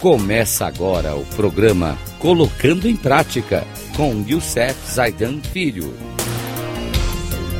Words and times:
Começa 0.00 0.66
agora 0.66 1.16
o 1.16 1.24
programa 1.24 1.96
Colocando 2.18 2.86
em 2.86 2.94
Prática 2.94 3.64
com 3.96 4.22
Youssef 4.28 4.74
Zaidan 4.92 5.40
Filho. 5.40 5.94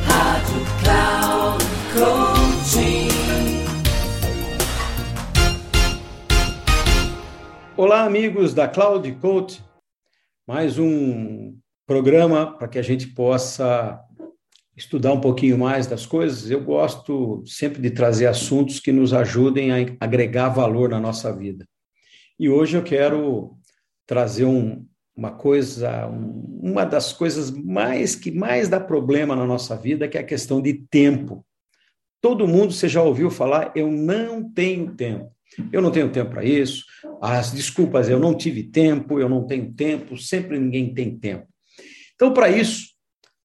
Rádio 0.05 0.61
Cloud 0.83 1.65
Coaching. 1.95 3.07
Olá, 7.75 8.03
amigos 8.03 8.53
da 8.53 8.67
Cloud 8.67 9.11
Coach. 9.13 9.63
Mais 10.47 10.77
um 10.77 11.57
programa 11.87 12.55
para 12.55 12.67
que 12.67 12.77
a 12.77 12.83
gente 12.83 13.07
possa 13.07 13.99
estudar 14.75 15.11
um 15.11 15.19
pouquinho 15.21 15.57
mais 15.57 15.87
das 15.87 16.05
coisas. 16.05 16.51
Eu 16.51 16.63
gosto 16.63 17.43
sempre 17.47 17.81
de 17.81 17.89
trazer 17.89 18.27
assuntos 18.27 18.79
que 18.79 18.91
nos 18.91 19.11
ajudem 19.11 19.71
a 19.71 19.77
agregar 19.99 20.49
valor 20.49 20.87
na 20.89 20.99
nossa 20.99 21.35
vida. 21.35 21.65
E 22.39 22.49
hoje 22.49 22.77
eu 22.77 22.83
quero 22.83 23.57
trazer 24.05 24.45
um, 24.45 24.85
uma 25.15 25.31
coisa, 25.31 26.07
um, 26.07 26.59
uma 26.61 26.85
das 26.85 27.11
coisas 27.11 27.49
mais 27.49 28.15
que 28.15 28.31
mais 28.31 28.69
dá 28.69 28.79
problema 28.79 29.35
na 29.35 29.45
nossa 29.45 29.75
vida, 29.75 30.07
que 30.07 30.17
é 30.17 30.21
a 30.21 30.25
questão 30.25 30.61
de 30.61 30.73
tempo. 30.73 31.45
Todo 32.21 32.47
mundo, 32.47 32.73
você 32.73 32.87
já 32.87 33.01
ouviu 33.01 33.29
falar, 33.29 33.71
eu 33.75 33.91
não 33.91 34.51
tenho 34.51 34.93
tempo. 34.95 35.31
Eu 35.71 35.81
não 35.81 35.91
tenho 35.91 36.11
tempo 36.11 36.31
para 36.31 36.43
isso. 36.43 36.85
As 37.21 37.51
desculpas, 37.51 38.09
eu 38.09 38.19
não 38.19 38.35
tive 38.35 38.63
tempo, 38.63 39.19
eu 39.19 39.29
não 39.29 39.45
tenho 39.45 39.73
tempo, 39.73 40.17
sempre 40.17 40.59
ninguém 40.59 40.93
tem 40.93 41.17
tempo. 41.17 41.47
Então, 42.15 42.33
para 42.33 42.49
isso, 42.49 42.89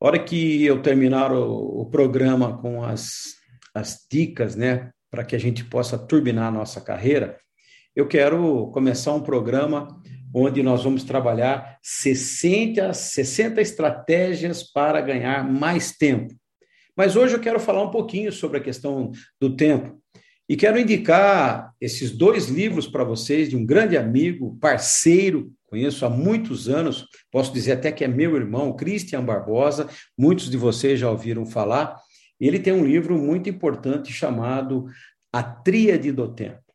hora 0.00 0.18
que 0.18 0.64
eu 0.64 0.82
terminar 0.82 1.32
o, 1.32 1.82
o 1.82 1.86
programa 1.86 2.58
com 2.58 2.82
as, 2.82 3.34
as 3.74 4.06
dicas, 4.10 4.56
né, 4.56 4.90
para 5.10 5.24
que 5.24 5.36
a 5.36 5.38
gente 5.38 5.64
possa 5.64 5.96
turbinar 5.96 6.48
a 6.48 6.50
nossa 6.50 6.80
carreira, 6.80 7.38
eu 7.94 8.06
quero 8.06 8.68
começar 8.68 9.12
um 9.12 9.20
programa 9.20 10.00
onde 10.34 10.62
nós 10.62 10.82
vamos 10.82 11.04
trabalhar 11.04 11.78
60, 11.82 12.92
60 12.94 13.60
estratégias 13.60 14.62
para 14.62 15.00
ganhar 15.00 15.44
mais 15.44 15.92
tempo. 15.92 16.34
Mas 16.96 17.16
hoje 17.16 17.34
eu 17.34 17.40
quero 17.40 17.60
falar 17.60 17.82
um 17.82 17.90
pouquinho 17.90 18.32
sobre 18.32 18.58
a 18.58 18.62
questão 18.62 19.10
do 19.40 19.54
tempo. 19.54 20.00
E 20.48 20.56
quero 20.56 20.78
indicar 20.78 21.72
esses 21.80 22.10
dois 22.10 22.48
livros 22.48 22.86
para 22.86 23.04
vocês, 23.04 23.48
de 23.48 23.56
um 23.56 23.64
grande 23.64 23.96
amigo, 23.96 24.56
parceiro, 24.60 25.52
conheço 25.66 26.04
há 26.04 26.10
muitos 26.10 26.68
anos, 26.68 27.06
posso 27.30 27.52
dizer 27.52 27.72
até 27.72 27.92
que 27.92 28.04
é 28.04 28.08
meu 28.08 28.36
irmão, 28.36 28.74
Christian 28.74 29.24
Barbosa, 29.24 29.88
muitos 30.18 30.50
de 30.50 30.56
vocês 30.56 30.98
já 30.98 31.10
ouviram 31.10 31.46
falar. 31.46 31.96
Ele 32.40 32.58
tem 32.58 32.72
um 32.72 32.84
livro 32.84 33.18
muito 33.18 33.48
importante 33.48 34.12
chamado 34.12 34.86
A 35.32 35.42
Tríade 35.42 36.10
do 36.10 36.28
Tempo. 36.34 36.71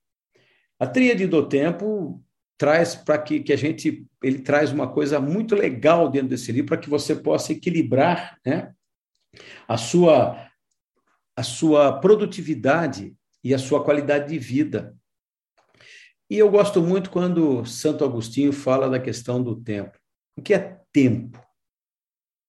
A 0.79 0.85
tríade 0.85 1.25
do 1.25 1.47
tempo 1.47 2.23
traz 2.57 2.95
para 2.95 3.17
que, 3.17 3.39
que 3.39 3.53
a 3.53 3.55
gente 3.55 4.07
ele 4.23 4.39
traz 4.39 4.71
uma 4.71 4.91
coisa 4.91 5.19
muito 5.19 5.55
legal 5.55 6.09
dentro 6.09 6.29
desse 6.29 6.51
livro 6.51 6.69
para 6.69 6.77
que 6.77 6.89
você 6.89 7.15
possa 7.15 7.51
equilibrar 7.51 8.37
né, 8.45 8.73
a 9.67 9.77
sua 9.77 10.47
a 11.35 11.43
sua 11.43 11.99
produtividade 11.99 13.15
e 13.43 13.53
a 13.53 13.59
sua 13.59 13.83
qualidade 13.83 14.29
de 14.29 14.39
vida. 14.39 14.97
E 16.27 16.37
eu 16.37 16.49
gosto 16.49 16.81
muito 16.81 17.11
quando 17.11 17.63
Santo 17.63 18.03
Agostinho 18.03 18.51
fala 18.51 18.89
da 18.89 18.99
questão 18.99 19.41
do 19.41 19.55
tempo. 19.55 19.97
O 20.35 20.41
que 20.41 20.53
é 20.53 20.81
tempo? 20.91 21.39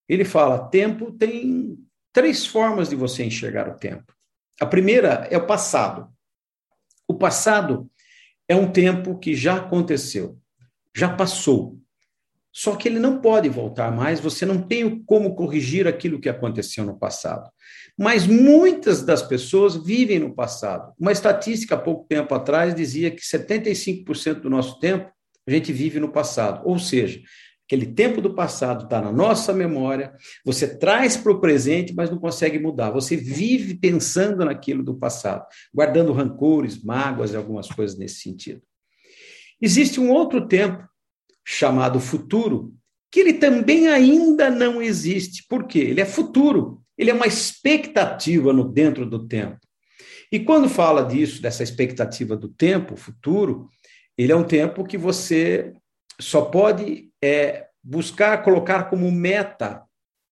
Ele 0.07 0.25
fala: 0.25 0.67
tempo 0.69 1.11
tem 1.11 1.77
três 2.11 2.47
formas 2.47 2.89
de 2.89 2.95
você 2.95 3.23
enxergar 3.23 3.69
o 3.69 3.77
tempo. 3.77 4.11
A 4.59 4.65
primeira 4.65 5.27
é 5.29 5.37
o 5.37 5.45
passado. 5.45 6.11
O 7.07 7.13
passado 7.13 7.89
é 8.49 8.55
um 8.55 8.71
tempo 8.71 9.17
que 9.19 9.35
já 9.35 9.57
aconteceu, 9.57 10.37
já 10.95 11.07
passou. 11.07 11.77
Só 12.51 12.75
que 12.75 12.89
ele 12.89 12.97
não 12.97 13.21
pode 13.21 13.47
voltar 13.47 13.91
mais, 13.91 14.19
você 14.19 14.43
não 14.43 14.59
tem 14.59 15.03
como 15.03 15.35
corrigir 15.35 15.87
aquilo 15.87 16.19
que 16.19 16.27
aconteceu 16.27 16.83
no 16.83 16.97
passado. 16.97 17.47
Mas 17.95 18.25
muitas 18.25 19.03
das 19.03 19.21
pessoas 19.21 19.75
vivem 19.75 20.19
no 20.19 20.33
passado. 20.33 20.91
Uma 20.99 21.11
estatística 21.11 21.75
há 21.75 21.77
pouco 21.77 22.07
tempo 22.07 22.33
atrás 22.33 22.73
dizia 22.73 23.11
que 23.11 23.21
75% 23.21 24.41
do 24.41 24.49
nosso 24.49 24.79
tempo 24.79 25.11
a 25.47 25.51
gente 25.51 25.71
vive 25.71 25.99
no 25.99 26.11
passado. 26.11 26.67
Ou 26.67 26.79
seja, 26.79 27.21
Aquele 27.69 27.85
tempo 27.85 28.19
do 28.19 28.33
passado 28.33 28.85
está 28.85 28.99
na 28.99 29.11
nossa 29.11 29.53
memória, 29.53 30.11
você 30.43 30.67
traz 30.75 31.15
para 31.15 31.31
o 31.31 31.39
presente, 31.39 31.93
mas 31.93 32.09
não 32.09 32.17
consegue 32.17 32.57
mudar. 32.57 32.89
Você 32.89 33.15
vive 33.15 33.75
pensando 33.75 34.43
naquilo 34.43 34.81
do 34.81 34.95
passado, 34.95 35.45
guardando 35.71 36.11
rancores, 36.11 36.83
mágoas 36.83 37.31
e 37.31 37.35
algumas 37.35 37.67
coisas 37.67 37.95
nesse 37.95 38.21
sentido. 38.21 38.63
Existe 39.61 39.99
um 39.99 40.09
outro 40.09 40.47
tempo, 40.47 40.83
chamado 41.45 41.99
futuro, 41.99 42.73
que 43.11 43.19
ele 43.19 43.33
também 43.33 43.87
ainda 43.87 44.49
não 44.49 44.81
existe. 44.81 45.45
Por 45.47 45.67
quê? 45.67 45.77
Ele 45.77 46.01
é 46.01 46.05
futuro, 46.05 46.81
ele 46.97 47.11
é 47.11 47.13
uma 47.13 47.27
expectativa 47.27 48.51
no 48.51 48.63
dentro 48.63 49.07
do 49.07 49.27
tempo. 49.27 49.59
E 50.31 50.39
quando 50.39 50.67
fala 50.67 51.03
disso, 51.03 51.39
dessa 51.39 51.61
expectativa 51.61 52.35
do 52.35 52.49
tempo, 52.49 52.95
futuro, 52.95 53.69
ele 54.17 54.31
é 54.31 54.35
um 54.35 54.43
tempo 54.43 54.83
que 54.83 54.97
você 54.97 55.71
só 56.19 56.41
pode 56.41 57.11
é, 57.23 57.67
buscar 57.83 58.43
colocar 58.43 58.89
como 58.89 59.11
meta 59.11 59.83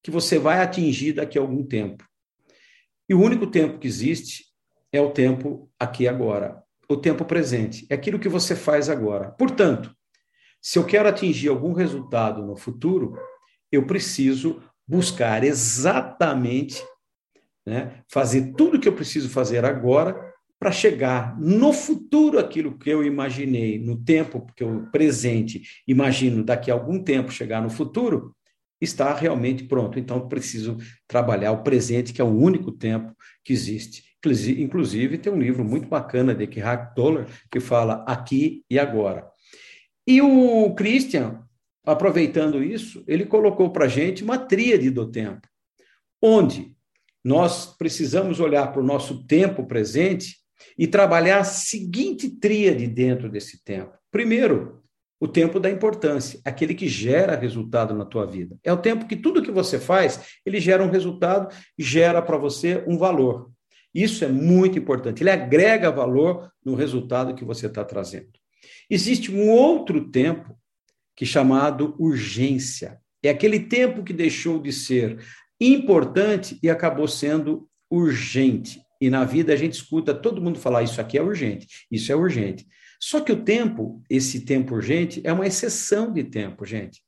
que 0.04 0.12
você 0.12 0.38
vai 0.38 0.62
atingir 0.62 1.14
daqui 1.14 1.38
a 1.38 1.42
algum 1.42 1.66
tempo. 1.66 2.06
E 3.10 3.14
o 3.14 3.22
único 3.22 3.48
tempo 3.48 3.80
que 3.80 3.88
existe 3.88 4.46
é 4.92 5.00
o 5.00 5.12
tempo 5.12 5.70
aqui 5.80 6.08
agora, 6.08 6.62
o 6.90 6.98
tempo 6.98 7.26
presente, 7.26 7.86
é 7.90 7.96
aquilo 7.96 8.20
que 8.20 8.30
você 8.30 8.56
faz 8.56 8.90
agora. 8.90 9.32
Portanto, 9.32 9.96
se 10.62 10.78
eu 10.78 10.86
quero 10.86 11.08
atingir 11.08 11.50
algum 11.50 11.74
resultado 11.74 12.46
no 12.46 12.56
futuro, 12.56 13.18
eu 13.72 13.86
preciso 13.86 14.62
buscar 14.88 15.44
exatamente, 15.44 16.84
né, 17.66 18.04
fazer 18.10 18.54
tudo 18.54 18.80
que 18.80 18.88
eu 18.88 18.94
preciso 18.94 19.30
fazer 19.30 19.66
agora 19.66 20.27
para 20.68 20.72
chegar 20.74 21.40
no 21.40 21.72
futuro 21.72 22.38
aquilo 22.38 22.78
que 22.78 22.90
eu 22.90 23.02
imaginei 23.02 23.80
no 23.80 23.96
tempo 23.96 24.46
que 24.54 24.62
eu 24.62 24.86
presente 24.92 25.62
imagino 25.88 26.44
daqui 26.44 26.70
a 26.70 26.74
algum 26.74 27.02
tempo 27.02 27.32
chegar 27.32 27.62
no 27.62 27.70
futuro 27.70 28.36
está 28.82 29.14
realmente 29.14 29.64
pronto. 29.64 29.98
Então 29.98 30.28
preciso 30.28 30.76
trabalhar 31.08 31.54
o 31.54 31.64
presente 31.64 32.12
que 32.12 32.20
é 32.20 32.24
o 32.24 32.38
único 32.38 32.70
tempo 32.70 33.16
que 33.46 33.54
existe. 33.54 34.04
Inclusive 34.58 35.18
tem 35.18 35.32
um 35.32 35.40
livro 35.40 35.64
muito 35.64 35.88
bacana 35.88 36.36
de 36.36 36.44
Eckhart 36.44 36.94
Tolle 36.94 37.28
que 37.50 37.62
fala 37.62 38.04
aqui 38.06 38.66
e 38.70 38.78
agora. 38.78 39.26
E 40.06 40.22
o 40.22 40.76
Christian 40.76 41.46
aproveitando 41.86 42.62
isso 42.62 43.06
ele 43.08 43.26
colocou 43.26 43.70
para 43.70 43.88
gente 43.88 44.22
uma 44.22 44.38
tríade 44.38 44.90
do 44.90 45.10
tempo 45.10 45.48
onde 46.22 46.76
nós 47.24 47.68
precisamos 47.78 48.42
olhar 48.42 48.74
para 48.74 48.82
o 48.82 48.86
nosso 48.86 49.26
tempo 49.26 49.66
presente 49.66 50.46
e 50.78 50.88
trabalhar 50.88 51.40
a 51.40 51.44
seguinte 51.44 52.30
tríade 52.30 52.88
dentro 52.88 53.30
desse 53.30 53.64
tempo. 53.64 53.94
Primeiro, 54.12 54.84
o 55.20 55.28
tempo 55.28 55.60
da 55.60 55.70
importância, 55.70 56.40
aquele 56.46 56.76
que 56.76 56.88
gera 56.88 57.36
resultado 57.36 57.94
na 57.94 58.06
tua 58.06 58.26
vida. 58.26 58.58
É 58.64 58.72
o 58.72 58.78
tempo 58.78 59.08
que 59.08 59.16
tudo 59.16 59.42
que 59.42 59.52
você 59.52 59.80
faz, 59.80 60.38
ele 60.46 60.60
gera 60.60 60.84
um 60.84 60.92
resultado, 60.92 61.54
gera 61.78 62.22
para 62.22 62.38
você 62.38 62.84
um 62.88 62.98
valor. 62.98 63.52
Isso 63.94 64.24
é 64.24 64.28
muito 64.28 64.78
importante. 64.78 65.24
Ele 65.24 65.32
agrega 65.32 65.92
valor 65.92 66.52
no 66.64 66.76
resultado 66.76 67.34
que 67.34 67.44
você 67.44 67.66
está 67.66 67.84
trazendo. 67.84 68.30
Existe 68.90 69.32
um 69.32 69.50
outro 69.50 70.12
tempo 70.12 70.56
que 71.16 71.24
é 71.24 71.28
chamado 71.28 71.96
urgência. 71.98 73.00
É 73.24 73.30
aquele 73.30 73.60
tempo 73.60 74.04
que 74.04 74.14
deixou 74.14 74.62
de 74.62 74.72
ser 74.72 75.20
importante 75.60 76.60
e 76.62 76.70
acabou 76.70 77.08
sendo 77.08 77.68
urgente. 77.90 78.80
E 79.00 79.10
na 79.10 79.24
vida 79.26 79.54
a 79.54 79.56
gente 79.56 79.74
escuta 79.74 80.14
todo 80.14 80.42
mundo 80.42 80.60
falar: 80.60 80.84
isso 80.84 81.00
aqui 81.00 81.18
é 81.18 81.22
urgente, 81.22 81.68
isso 81.92 82.12
é 82.12 82.16
urgente. 82.16 82.66
Só 83.00 83.22
que 83.22 83.32
o 83.32 83.44
tempo, 83.44 84.02
esse 84.10 84.46
tempo 84.46 84.76
urgente, 84.76 85.22
é 85.24 85.32
uma 85.32 85.46
exceção 85.46 86.12
de 86.12 86.24
tempo, 86.24 86.66
gente. 86.66 87.02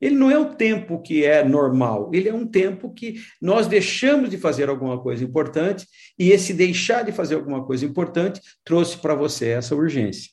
Ele 0.00 0.14
não 0.14 0.30
é 0.30 0.38
o 0.38 0.54
tempo 0.54 1.00
que 1.00 1.24
é 1.24 1.42
normal, 1.42 2.10
ele 2.12 2.28
é 2.28 2.34
um 2.34 2.46
tempo 2.46 2.92
que 2.92 3.14
nós 3.40 3.66
deixamos 3.66 4.28
de 4.28 4.36
fazer 4.36 4.68
alguma 4.68 5.00
coisa 5.00 5.24
importante 5.24 5.86
e 6.18 6.30
esse 6.30 6.52
deixar 6.52 7.02
de 7.02 7.12
fazer 7.12 7.34
alguma 7.34 7.64
coisa 7.64 7.84
importante 7.86 8.40
trouxe 8.62 8.98
para 8.98 9.14
você 9.14 9.48
essa 9.48 9.74
urgência. 9.74 10.30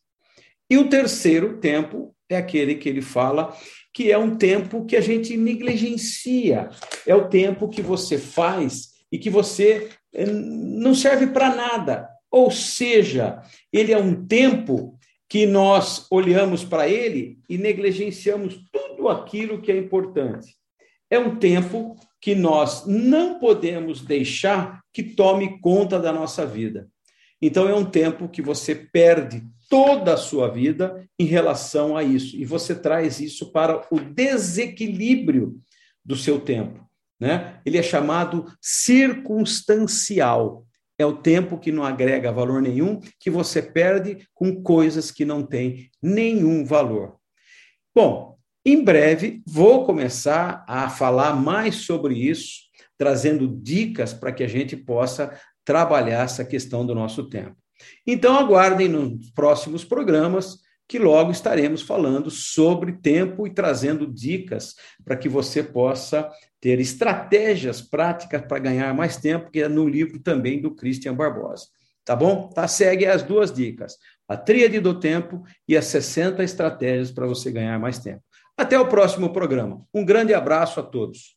E 0.70 0.78
o 0.78 0.90
terceiro 0.90 1.60
tempo 1.60 2.14
é 2.30 2.36
aquele 2.36 2.76
que 2.76 2.90
ele 2.90 3.02
fala 3.02 3.56
que 3.94 4.12
é 4.12 4.18
um 4.18 4.36
tempo 4.36 4.86
que 4.86 4.96
a 4.96 5.02
gente 5.02 5.38
negligencia, 5.38 6.70
é 7.06 7.16
o 7.16 7.30
tempo 7.30 7.70
que 7.70 7.82
você 7.82 8.18
faz 8.18 8.90
e 9.12 9.20
que 9.20 9.30
você 9.30 9.90
não 10.14 10.94
serve 10.94 11.28
para 11.28 11.56
nada. 11.56 12.10
Ou 12.30 12.50
seja, 12.52 13.42
ele 13.72 13.92
é 13.92 13.98
um 13.98 14.26
tempo 14.26 14.98
que 15.30 15.46
nós 15.46 16.06
olhamos 16.12 16.64
para 16.64 16.88
ele 16.88 17.40
e 17.50 17.58
negligenciamos 17.58 18.60
tudo 18.72 19.10
aquilo 19.10 19.62
que 19.62 19.72
é 19.72 19.78
importante. 19.78 20.56
É 21.10 21.18
um 21.18 21.38
tempo 21.38 21.96
que 22.22 22.34
nós 22.34 22.86
não 22.88 23.40
podemos 23.40 24.02
deixar 24.02 24.82
que 24.94 25.04
tome 25.04 25.60
conta 25.60 26.00
da 26.00 26.12
nossa 26.12 26.46
vida. 26.46 26.88
Então, 27.42 27.68
é 27.68 27.76
um 27.76 27.84
tempo 27.84 28.30
que 28.30 28.42
você 28.42 28.74
perde 28.74 29.44
toda 29.70 30.14
a 30.14 30.18
sua 30.18 30.48
vida 30.50 31.08
em 31.20 31.26
relação 31.26 31.98
a 31.98 32.04
isso. 32.04 32.36
E 32.38 32.46
você 32.46 32.74
traz 32.74 33.20
isso 33.20 33.52
para 33.52 33.86
o 33.92 34.00
desequilíbrio 34.00 35.60
do 36.06 36.16
seu 36.16 36.40
tempo. 36.40 36.88
Né? 37.20 37.60
Ele 37.66 37.78
é 37.78 37.84
chamado 37.84 38.46
circunstancial. 38.62 40.66
É 40.98 41.06
o 41.06 41.18
tempo 41.18 41.58
que 41.58 41.72
não 41.72 41.84
agrega 41.84 42.32
valor 42.32 42.62
nenhum, 42.62 43.00
que 43.20 43.30
você 43.30 43.62
perde 43.62 44.28
com 44.34 44.62
coisas 44.62 45.10
que 45.10 45.26
não 45.26 45.44
têm 45.44 45.90
nenhum 46.02 46.64
valor. 46.64 47.18
Bom, 47.96 48.38
em 48.66 48.84
breve 48.84 49.42
vou 49.46 49.86
começar 49.86 50.64
a 50.68 50.90
falar 50.90 51.36
mais 51.36 51.78
sobre 51.78 52.16
isso, 52.16 52.62
trazendo 52.98 53.48
dicas 53.48 54.14
para 54.14 54.32
que 54.32 54.44
a 54.44 54.48
gente 54.48 54.78
possa 54.78 55.38
trabalhar 55.66 56.24
essa 56.24 56.46
questão 56.46 56.86
do 56.86 56.96
nosso 56.96 57.30
tempo. 57.30 57.58
Então, 58.06 58.38
aguardem 58.38 58.88
nos 58.88 59.32
próximos 59.32 59.84
programas 59.84 60.60
que 60.94 61.00
logo 61.00 61.32
estaremos 61.32 61.82
falando 61.82 62.30
sobre 62.30 62.92
tempo 62.92 63.48
e 63.48 63.50
trazendo 63.50 64.06
dicas 64.06 64.76
para 65.04 65.18
que 65.18 65.28
você 65.28 65.64
possa 65.64 66.30
ter 66.62 66.80
estratégias 66.80 67.82
práticas 67.82 68.44
para 68.44 68.60
ganhar 68.60 68.94
mais 68.94 69.18
tempo, 69.18 69.50
que 69.50 69.64
é 69.64 69.68
no 69.68 69.90
livro 69.90 70.20
também 70.20 70.62
do 70.62 70.70
Christian 70.70 71.16
Barbosa. 71.16 71.66
Tá 72.06 72.16
bom? 72.16 72.48
Tá, 72.50 72.68
segue 72.68 73.08
as 73.08 73.24
duas 73.24 73.52
dicas: 73.52 73.98
a 74.28 74.38
tríade 74.38 74.80
do 74.80 75.00
tempo 75.00 75.42
e 75.68 75.76
as 75.76 75.86
60 75.86 76.44
estratégias 76.44 77.10
para 77.10 77.26
você 77.26 77.52
ganhar 77.52 77.80
mais 77.80 77.98
tempo. 77.98 78.22
Até 78.56 78.80
o 78.80 78.88
próximo 78.88 79.34
programa. 79.34 79.84
Um 79.92 80.06
grande 80.06 80.32
abraço 80.32 80.80
a 80.80 80.84
todos. 80.84 81.36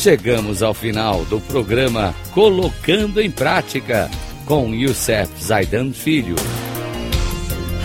Chegamos 0.00 0.62
ao 0.62 0.72
final 0.72 1.26
do 1.26 1.38
programa 1.42 2.14
Colocando 2.32 3.20
em 3.20 3.30
Prática 3.30 4.10
com 4.46 4.74
Youssef 4.74 5.30
Zaidan 5.38 5.92
Filho. 5.92 6.36